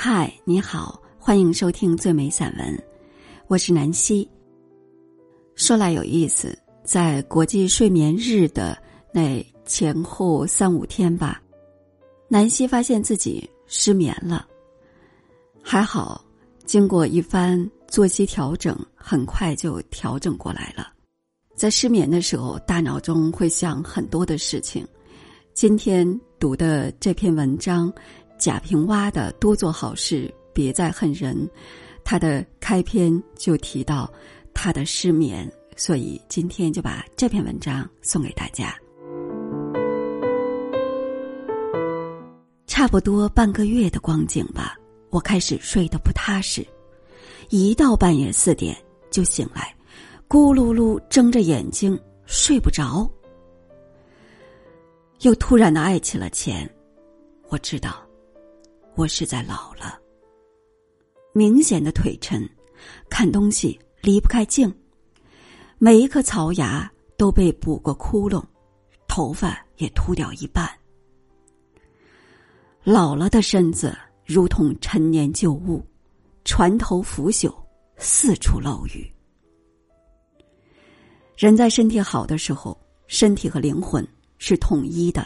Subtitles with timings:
[0.00, 2.84] 嗨，你好，欢迎收听最美散文，
[3.48, 4.30] 我是南希。
[5.56, 8.80] 说来有意思，在国际睡眠日的
[9.12, 11.42] 那前后三五天吧，
[12.28, 14.46] 南希发现自己失眠了。
[15.60, 16.24] 还好，
[16.64, 20.92] 经过一番作息调整，很快就调整过来了。
[21.56, 24.86] 在失眠的时候，大脑中会想很多的事情。
[25.54, 26.08] 今天
[26.38, 27.92] 读的这篇文章。
[28.38, 31.48] 贾平凹的“多做好事，别再恨人”，
[32.04, 34.10] 他的开篇就提到
[34.54, 38.74] 他的失眠，所以今天就把这篇文章送给大家。
[42.66, 44.76] 差不多半个月的光景吧，
[45.10, 46.64] 我开始睡得不踏实，
[47.50, 48.76] 一到半夜四点
[49.10, 49.74] 就醒来，
[50.28, 53.10] 咕噜噜睁着眼睛睡不着，
[55.22, 56.72] 又突然的爱起了钱，
[57.48, 58.07] 我知道。
[58.98, 59.96] 我是在老了，
[61.32, 62.44] 明显的腿沉，
[63.08, 64.74] 看东西离不开镜，
[65.78, 68.42] 每一颗槽牙都被补过窟窿，
[69.06, 70.68] 头发也秃掉一半。
[72.82, 73.96] 老了的身子
[74.26, 75.80] 如同陈年旧物，
[76.44, 77.54] 船头腐朽，
[77.98, 79.08] 四处漏雨。
[81.36, 84.04] 人在身体好的时候，身体和灵魂
[84.38, 85.24] 是统一的，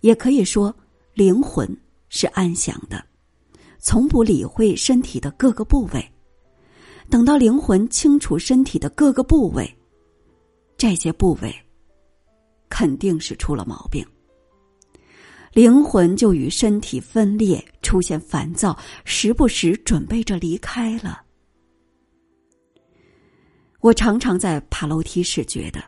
[0.00, 0.74] 也可以说
[1.12, 1.68] 灵魂。
[2.08, 3.04] 是安详的，
[3.78, 6.12] 从不理会身体的各个部位。
[7.10, 9.72] 等到灵魂清楚身体的各个部位，
[10.76, 11.54] 这些部位
[12.68, 14.06] 肯定是出了毛病。
[15.52, 21.22] 灵魂就与身体分裂，出现烦躁，时不时准备着离开了。
[23.80, 25.82] 我常常在爬楼梯时觉得，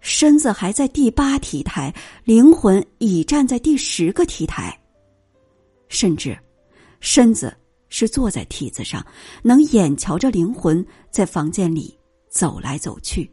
[0.00, 1.94] 身子还在第八梯台，
[2.24, 4.79] 灵魂已站在第十个梯台。
[5.90, 6.38] 甚至，
[7.00, 7.52] 身子
[7.88, 9.04] 是坐在梯子上，
[9.42, 11.98] 能眼瞧着灵魂在房间里
[12.30, 13.28] 走来走去。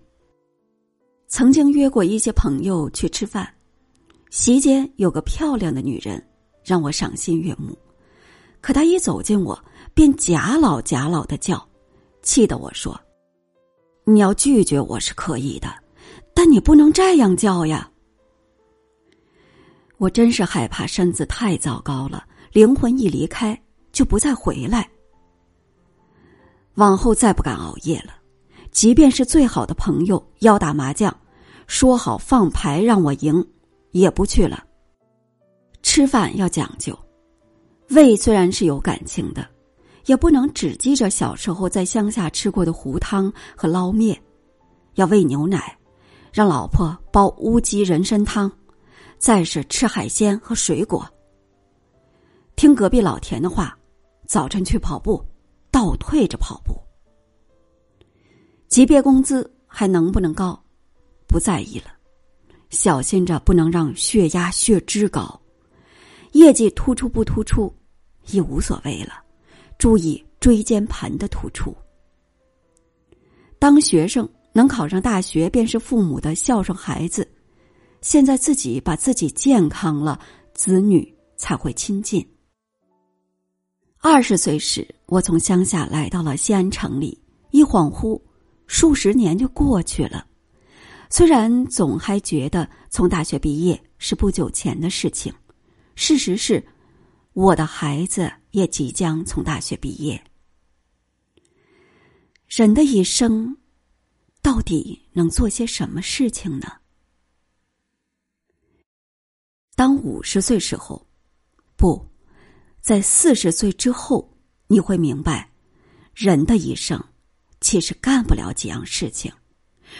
[1.27, 3.47] 曾经约过一些朋友去吃饭，
[4.31, 6.21] 席间有个漂亮的女人
[6.65, 7.77] 让我赏心悦目，
[8.59, 9.57] 可她一走近我，
[9.93, 11.63] 便假老假老的叫，
[12.23, 12.99] 气得我说
[14.03, 15.71] ：“你要拒绝我是可以的，
[16.33, 17.87] 但你不能这样叫呀。”
[19.97, 22.25] 我真是害怕身子太糟糕了。
[22.57, 23.55] 灵魂一离开，
[23.91, 24.89] 就不再回来。
[26.73, 28.13] 往后再不敢熬夜了，
[28.71, 31.15] 即便是最好的朋友要打麻将，
[31.67, 33.47] 说好放牌让我赢，
[33.91, 34.63] 也不去了。
[35.83, 36.97] 吃饭要讲究，
[37.89, 39.47] 胃虽然是有感情的，
[40.07, 44.19] 也不能只记着小时候在乡下吃过的糊汤和捞面，
[44.95, 45.77] 要喂牛奶，
[46.33, 48.51] 让老婆煲乌鸡人参汤，
[49.19, 51.07] 再是吃海鲜和水果。
[52.57, 53.77] 听隔壁老田的话，
[54.25, 55.23] 早晨去跑步，
[55.69, 56.75] 倒退着跑步。
[58.67, 60.59] 级别工资还能不能高，
[61.27, 61.91] 不在意了，
[62.71, 65.39] 小心着不能让血压血脂高，
[66.31, 67.71] 业绩突出不突出，
[68.31, 69.21] 已无所谓了，
[69.77, 71.71] 注意椎间盘的突出。
[73.59, 77.29] 当学生能考上大学，便是父母的孝顺孩子。
[78.01, 80.19] 现在自己把自己健康了，
[80.55, 82.27] 子女才会亲近。
[84.09, 88.19] 二十岁时，我从乡下来到了西安城里，一恍惚，
[88.65, 90.25] 数十年就过去了。
[91.09, 95.33] 虽然总还觉得从大学毕业是不久前的事情，
[95.95, 96.65] 事实是，
[97.33, 100.23] 我的孩子也即将从大学毕业。
[102.47, 103.57] 人的一生，
[104.41, 106.71] 到底能做些什么事情呢？
[109.75, 111.05] 当五十岁时候，
[111.75, 112.03] 不。
[112.87, 114.33] 在四十岁之后，
[114.67, 115.51] 你会明白，
[116.15, 116.97] 人的一生
[117.59, 119.29] 其实干不了几样事情，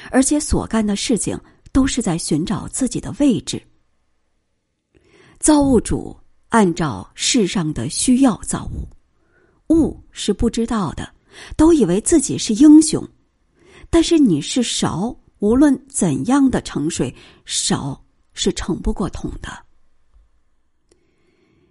[0.10, 1.38] 而且所干的事情
[1.74, 3.62] 都是在寻找自己的位置。
[5.38, 6.18] 造物主
[6.48, 8.88] 按照世上的需要造物，
[9.76, 11.14] 物是不知道的，
[11.58, 13.06] 都以为自己是英雄，
[13.90, 17.14] 但是你是勺，无论怎样的盛水，
[17.44, 18.02] 勺
[18.32, 19.67] 是盛不过桶的。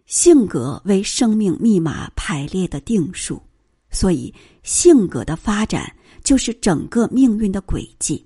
[0.07, 3.43] 性格为生命密码排列的定数，
[3.91, 4.33] 所以
[4.63, 5.93] 性格的发展
[6.23, 8.25] 就是整个命运的轨迹。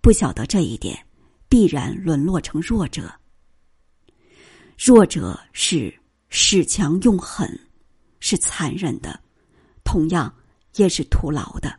[0.00, 0.98] 不晓得这一点，
[1.48, 3.08] 必然沦落成弱者。
[4.76, 5.94] 弱者是
[6.28, 7.48] 恃强用狠，
[8.18, 9.20] 是残忍的，
[9.84, 10.34] 同样
[10.74, 11.72] 也是徒劳的。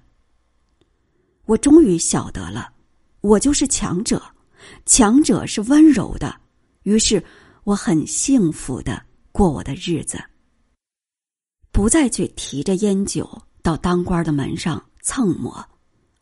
[1.44, 2.72] 我终于晓得了，
[3.20, 4.24] 我就是强者，
[4.86, 6.34] 强者是温柔的，
[6.84, 7.22] 于是。
[7.66, 10.24] 我很幸福的过我的日子。
[11.72, 15.68] 不再去提着烟酒到当官的门上蹭摸，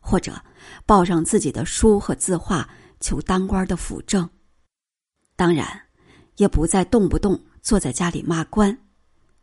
[0.00, 0.42] 或者
[0.86, 2.68] 抱上自己的书和字画
[2.98, 4.28] 求当官的辅政。
[5.36, 5.80] 当然，
[6.36, 8.76] 也不再动不动坐在家里骂官，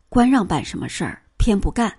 [0.08, 1.96] 官让办什么事儿偏不干。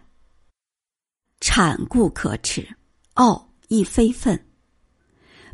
[1.40, 2.68] 产固可耻，
[3.14, 4.38] 傲亦非愤。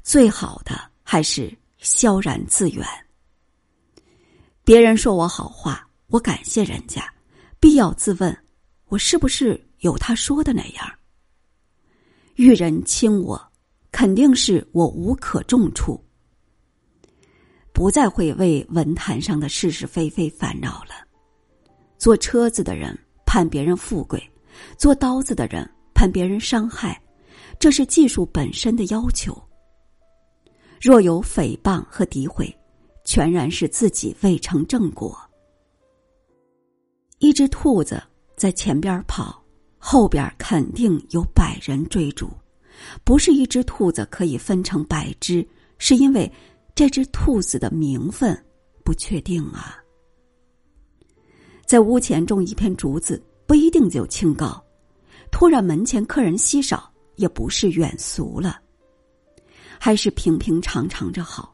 [0.03, 2.83] 最好的还是萧然自远。
[4.69, 7.11] 别人说我好话，我感谢人家，
[7.59, 8.37] 必要自问。
[8.89, 10.87] 我是不是有他说的那样？
[12.35, 13.51] 遇人轻我，
[13.91, 15.99] 肯定是我无可重处。
[17.73, 20.93] 不再会为文坛上的是是非非烦恼了。
[21.97, 22.95] 坐车子的人
[23.25, 24.21] 盼别人富贵，
[24.77, 27.01] 做刀子的人盼别人伤害，
[27.57, 29.35] 这是技术本身的要求。
[30.79, 32.55] 若有诽谤和诋毁，
[33.09, 35.19] 全然是自己未成正果。
[37.17, 37.99] 一只兔子。
[38.35, 39.43] 在前边跑，
[39.77, 42.29] 后边肯定有百人追逐。
[43.03, 45.45] 不是一只兔子可以分成百只，
[45.77, 46.31] 是因为
[46.73, 48.45] 这只兔子的名分
[48.85, 49.77] 不确定啊。
[51.65, 54.63] 在屋前种一片竹子，不一定就清高；
[55.31, 58.61] 突然门前客人稀少，也不是远俗了。
[59.77, 61.53] 还是平平常常着好。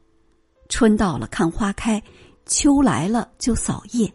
[0.70, 2.02] 春到了看花开，
[2.46, 4.12] 秋来了就扫叶。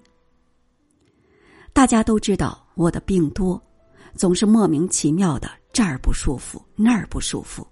[1.73, 3.61] 大家都知道我的病多，
[4.15, 7.67] 总是莫名其妙的这儿不舒服那儿不舒服，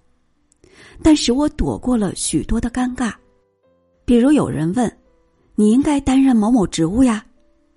[1.03, 3.13] 但使我躲过了许多的尴尬。
[4.05, 4.97] 比如有人问
[5.53, 7.23] ：“你应该担任某某职务呀？”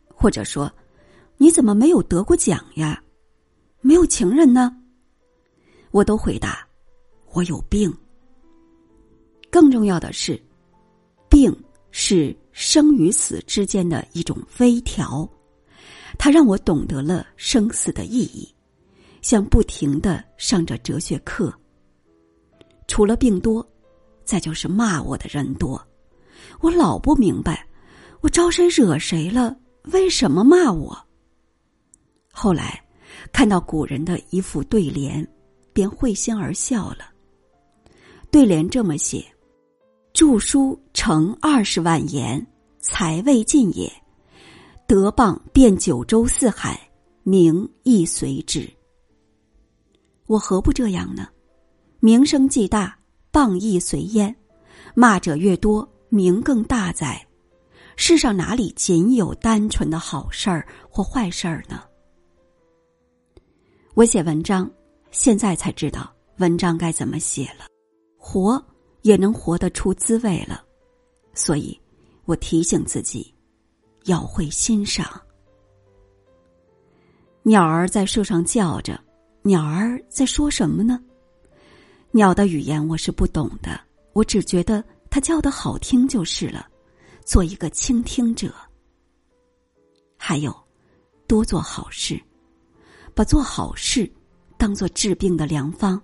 [0.09, 0.73] 或者说
[1.37, 3.03] ：“你怎么没有得过奖呀？
[3.81, 4.75] 没有情人呢？”
[5.91, 6.67] 我都回答
[7.35, 7.93] ：“我有病。”
[9.51, 10.41] 更重要的是，
[11.33, 11.51] 病
[11.93, 15.27] 是生与死之间的一种微调。
[16.19, 18.47] 他让我懂得了生死的意义，
[19.23, 21.51] 像不停的上着哲学课。
[22.87, 23.67] 除了病多，
[24.27, 25.83] 再就是骂我的人多，
[26.61, 27.67] 我老不明白，
[28.21, 29.57] 我招谁惹谁了？
[29.85, 30.95] 为什么骂我？
[32.31, 32.79] 后来
[33.33, 35.27] 看到古人的一副对联，
[35.73, 37.11] 便会心而笑了。
[38.31, 39.25] 对联这么写
[40.23, 42.47] ：“著书成二十万言，
[42.79, 43.93] 才未尽也。”
[44.87, 46.79] 德谤遍九州四海，
[47.25, 48.73] 名亦随之。
[50.29, 51.27] 我何不这样呢？
[51.99, 52.97] 名声既大，
[53.33, 54.33] 谤亦随焉。
[54.95, 57.27] 骂者越多，名更大哉？
[57.97, 61.83] 世上哪里仅有单纯的好事儿或坏事儿呢？
[63.95, 64.71] 我写文章，
[65.11, 67.67] 现在才知道文章该怎么写了，
[68.17, 68.65] 活
[69.03, 70.65] 也能活得出滋味了。
[71.35, 71.79] 所以
[72.25, 73.33] 我提醒自己。
[74.07, 75.07] 要会欣赏。
[77.45, 79.01] 鸟儿在树上叫着，
[79.43, 81.01] 鸟儿在说什么呢？
[82.11, 83.81] 鸟的语言我是不懂的，
[84.13, 86.69] 我只觉得它叫的好听就是了。
[87.25, 88.53] 做一个倾听者，
[90.17, 90.53] 还有
[91.29, 92.21] 多做好事，
[93.15, 94.11] 把做好事
[94.59, 96.03] 当做治病的良方，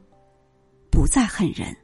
[0.88, 1.76] 不再恨人，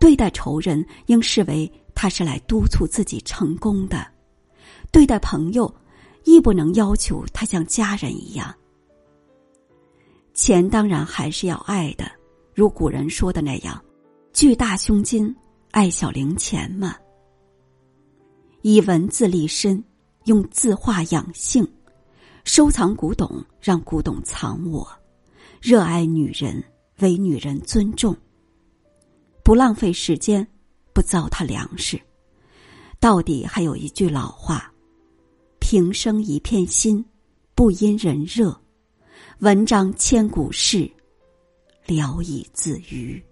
[0.00, 4.04] 对待仇人应视为他是来督促自己成功的。
[4.90, 5.72] 对待朋友，
[6.24, 8.52] 亦不能要求他像家人一样。
[10.32, 12.10] 钱当然还是要爱的，
[12.54, 13.80] 如古人说的那样
[14.32, 15.32] ：“巨大胸襟，
[15.70, 16.96] 爱小零钱嘛。”
[18.62, 19.82] 以文字立身，
[20.24, 21.66] 用字画养性，
[22.44, 24.88] 收藏古董，让古董藏我。
[25.60, 26.64] 热爱女人，
[27.00, 28.16] 为女人尊重，
[29.42, 30.46] 不浪费时间，
[30.92, 32.00] 不糟蹋粮食。
[32.98, 34.72] 到底还有一句老话。
[35.58, 37.04] 平生一片心，
[37.54, 38.50] 不因人热；
[39.38, 40.90] 文章千古事，
[41.86, 43.22] 聊以自娱。